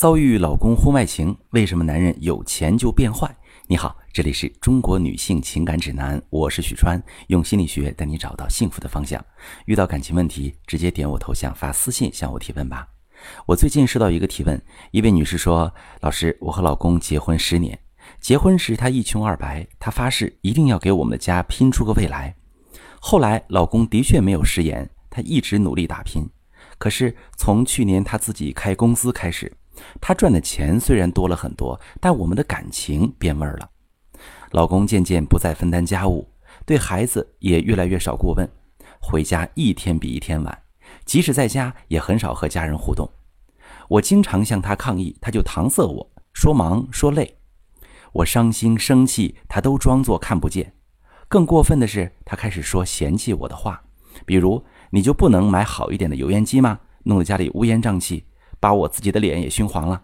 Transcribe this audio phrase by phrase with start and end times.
[0.00, 3.30] 遭遇老公婚外情，为什么男人有钱就变坏？
[3.66, 9.22] 你好，这里是中国女性情感指南，我是许川，用心理学带你找到幸福的方向。
[9.66, 12.88] 遇到感情问题，直接点我头像发私信向我提问吧。
[13.44, 14.58] 我最近收到一个提问，
[14.90, 15.70] 一位女士说
[16.00, 17.78] ：“老师，我和老公结婚十年，
[18.22, 22.34] 结婚时他一穷二白，他发誓一定要给我们的家拼出个未来。
[22.98, 26.26] 后来老公的确没有食言，他一直努力打拼。
[26.78, 29.52] 可是从去年他自己开公司开始。”
[30.00, 33.70] 他赚的钱虽然多了很多，但我们的感情变味儿了。
[34.52, 36.28] 老公渐渐不再分担家务，
[36.66, 38.48] 对孩子也越来越少过问，
[39.00, 40.62] 回家一天比一天晚，
[41.04, 43.08] 即使在家也很少和家人互动。
[43.88, 47.36] 我经常向他抗议，他就搪塞我说忙说累。
[48.12, 50.74] 我伤心生气，他都装作看不见。
[51.28, 53.82] 更过分的是，他开始说嫌弃我的话，
[54.26, 56.80] 比如你就不能买好一点的油烟机吗？
[57.04, 58.24] 弄得家里乌烟瘴气。
[58.60, 60.00] 把我自己的脸也熏黄了。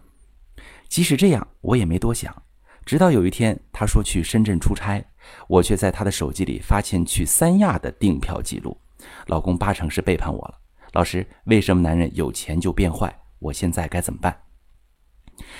[0.88, 2.34] 即使这样，我也没多想。
[2.84, 5.04] 直到有一天，他说去深圳出差，
[5.48, 8.76] 我却在他的手机里发现去三亚的订票记录。
[9.26, 10.58] 老公八成是背叛我了。
[10.92, 13.14] 老师，为什么男人有钱就变坏？
[13.40, 14.40] 我现在该怎么办？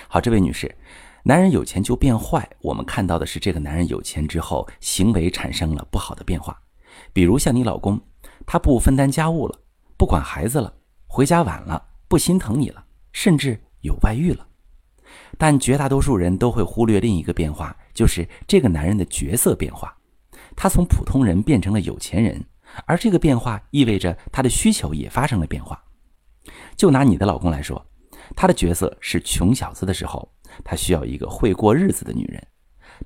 [0.08, 0.74] 好，这位女士，
[1.24, 6.56] 男人有钱就变坏，我们看到的是这个男人有钱之后，行为产生了不好的变化。
[7.12, 8.00] 比如像你老公，
[8.46, 9.58] 他不分担家务了，
[9.98, 10.72] 不管孩子了，
[11.06, 12.85] 回家晚了，不心疼你了。
[13.16, 14.46] 甚至有外遇了，
[15.38, 19.96] 但绝大多数人都会忽略另一个变化，就是这个男人的角色变化。
[20.54, 22.44] 他从普通人变成了有钱人，
[22.84, 25.82] 而这个变化意味着他的需求也发生了变化。
[26.76, 27.82] 就拿你的老公来说，
[28.36, 30.30] 他的角色是穷小子的时候，
[30.62, 32.38] 他需要一个会过日子的女人；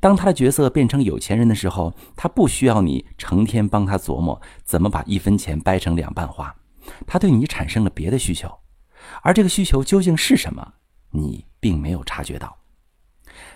[0.01, 6.53] 当他的角色变成有钱人的时候，他不需要你成天帮他琢磨怎么把一分钱掰成两半花，
[7.07, 8.53] 他对你产生了别的需求。
[9.23, 10.75] 而这个需求究竟是什么？
[11.11, 12.57] 你并没有察觉到。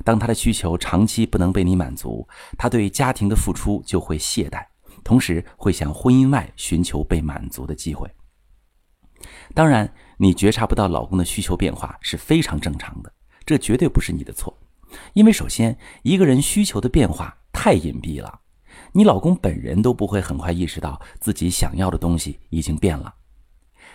[0.05, 2.27] 当他的需求长期不能被你满足，
[2.57, 4.65] 他对家庭的付出就会懈怠，
[5.03, 8.11] 同时会向婚姻外寻求被满足的机会。
[9.55, 13.13] 当然，你觉察不到老公的需求变化是非常正常的，
[13.45, 14.57] 这绝对不是你的错。
[15.13, 18.41] 因为首先，一个人需求的变化太隐蔽了，
[18.93, 23.15] 你老公本人都不会很快意识到自己想要的东西已经变了。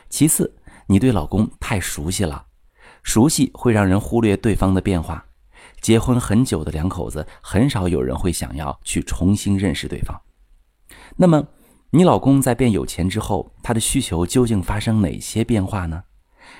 [0.09, 0.51] 其次，
[0.91, 2.47] 你对老公太熟悉了，
[3.03, 5.23] 熟悉会让人忽略对方的变化。
[5.81, 10.19] 结婚很久的两口子，很少有人会想要去重新认识对方。
[11.16, 11.47] 那么，
[11.91, 16.01] 你老公在变有钱之后，他的需求究竟发生哪些变化呢？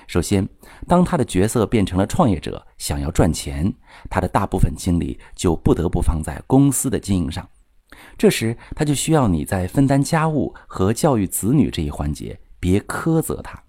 [0.06, 0.48] 首先，
[0.86, 3.74] 当他的角色变成了创业者，想要赚钱，
[4.08, 7.44] 他的大部分精力就不得不放在公司的经营上。
[8.16, 13.60] 这时，他就需要你在分担家务和教育子女这一环节别苛责他。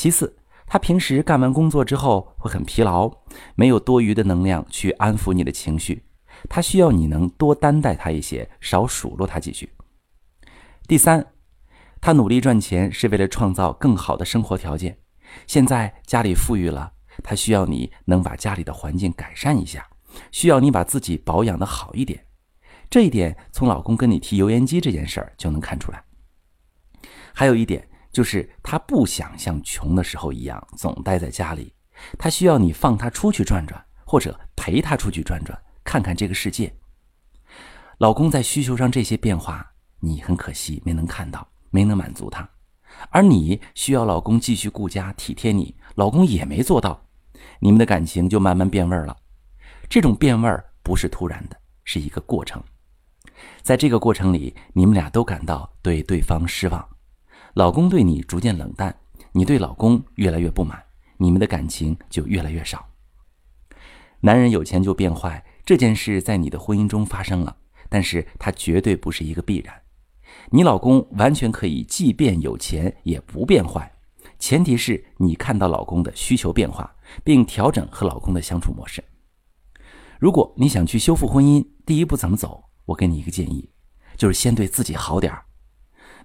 [0.00, 0.34] 其次，
[0.66, 3.12] 他平时干完工作之后会很疲劳，
[3.54, 6.06] 没有多余的能量去安抚你的情绪，
[6.48, 9.70] 他需要你能多担待他一些，少数落他几句。
[10.88, 11.26] 第三，
[12.00, 14.96] 他努力赚钱是为了创造更好的生活条件，
[15.46, 19.86] 现在家里富裕了，他需要你能把家里的环境改善一下，
[20.32, 22.24] 需要你把自己保养的好一点。
[22.88, 26.02] 这一点从老公跟你提油烟机这件事儿就能看出来。
[27.34, 27.86] 还有一点。
[28.12, 31.72] 就是他不想像穷的时候一样总待在家里，
[32.18, 36.74] 他需要你放他出去转转，或者陪他出去转转，看看这个世界。
[37.98, 39.64] 老公在需求上这些变化，
[40.00, 42.48] 你很可惜没能看到，没能满足他。
[43.10, 47.06] 而你需要老公继续顾家体贴你，老公也没做到，
[47.60, 49.16] 你们的感情就慢慢变味儿了。
[49.88, 52.62] 这种变味儿不是突然的，是一个过程。
[53.62, 56.88] 在这个过程里，你们俩都感到对对方失望。
[57.54, 58.94] 老公对你逐渐冷淡，
[59.32, 60.80] 你对老公越来越不满，
[61.16, 62.86] 你们的感情就越来越少。
[64.20, 67.56] 男人有钱就变坏这件事在你的婚姻中发生了，
[67.88, 69.74] 但是它绝对不是一个必然。
[70.50, 73.92] 你老公完全可以即便有钱也不变坏，
[74.38, 76.94] 前提是你看到老公的需求变化，
[77.24, 79.02] 并调整和老公的相处模式。
[80.20, 82.64] 如果你想去修复婚姻，第一步怎么走？
[82.86, 83.70] 我给你一个建议，
[84.16, 85.44] 就是先对自己好点儿。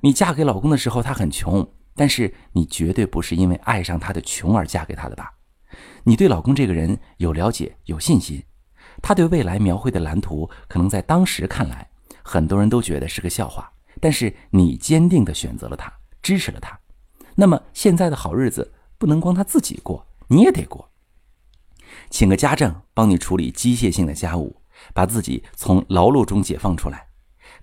[0.01, 5.33] 你嫁给老公的时候，他很穷，但是你绝对不是因为爱上他的穷而嫁给他的吧？
[6.03, 8.43] 你对老公这个人有了解、有信心，
[9.01, 11.89] 他对未来描绘的蓝图，可能在当时看来，
[12.23, 13.71] 很多人都觉得是个笑话。
[14.01, 16.77] 但是你坚定地选择了他，支持了他，
[17.35, 20.91] 那么现在的好日子不能光他自己过，你也得过。
[22.09, 24.61] 请个家政帮你处理机械性的家务，
[24.93, 27.07] 把自己从劳碌中解放出来。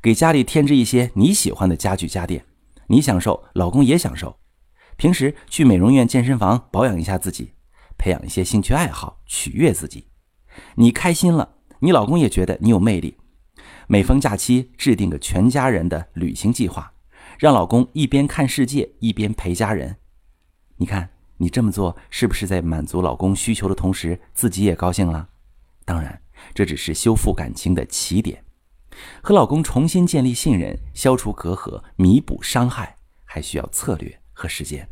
[0.02, 2.44] 给家里添置一些你喜欢的家具家电，
[2.88, 4.36] 你享受，老公也享受。
[4.96, 7.52] 平时去美容院、健身房保养一下自己，
[7.96, 10.08] 培养一些兴趣爱好，取悦自己。
[10.74, 13.16] 你开心了，你老公也觉得你有魅力。
[13.86, 16.94] 每逢假期，制定个全家人的旅行计划，
[17.38, 19.98] 让老公一边看世界，一边陪家人。
[20.78, 25.28] 你看，你这么做是不是在满足老公需求的同时，自己也高兴了？
[25.84, 26.20] 当然，
[26.52, 28.44] 这只是修复感情的起点。
[29.22, 34.88] 和老公重新建立信任、消除隔阂、弥补伤害，还需要策略和时间。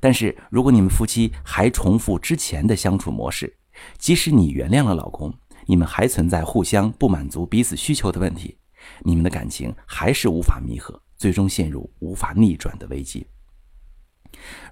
[0.00, 3.56] 但是如果你们夫妻还重复之前的相处模式，
[3.98, 5.32] 即使你原谅了老公，
[5.66, 8.58] 你们还存在互相不满足彼此需求的问题，
[9.00, 13.26] 你们的感情还是无法弥合，最终陷入无法逆转的危机。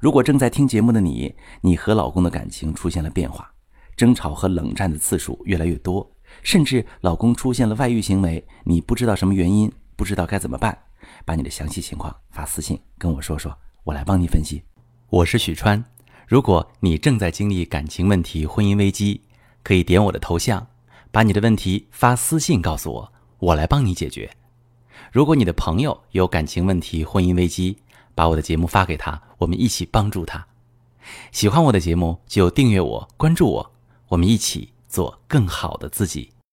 [0.01, 3.53] 如果正在听节目的你，你和老公的感情出现了变化，
[3.97, 6.11] 争吵和冷战的次数越来越多。
[6.43, 10.77] 甚至老公出现了外遇行为，你不知道什么原因，不知道该怎么办，
[11.25, 14.62] 把你的详细情况发私信跟我说说，我来帮你分析。
[15.09, 15.85] 我是许川，
[16.27, 19.21] 如果你正在经历感情问题、婚姻危机，
[19.62, 20.67] 可以点我的头像，
[21.11, 24.31] 把你的问题发私信告诉我，我来帮你解决。
[25.12, 27.76] 如果你的朋友有感情问题、婚姻危机，
[28.15, 30.47] 把我的节目发给他，我们一起帮助他。
[31.33, 33.73] 喜欢我的节目就订阅我、关注我，
[34.09, 34.73] 我们一起。
[34.90, 36.31] 做更好的自己。